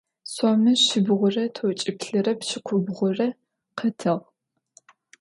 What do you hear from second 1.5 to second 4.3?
тlокlиплlрэ пшlыкlубгъурэ къытыгъ